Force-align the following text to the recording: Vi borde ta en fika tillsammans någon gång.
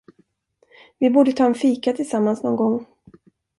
Vi 0.99 1.09
borde 1.09 1.31
ta 1.31 1.45
en 1.45 1.55
fika 1.55 1.93
tillsammans 1.93 2.43
någon 2.43 2.55
gång. 2.55 2.85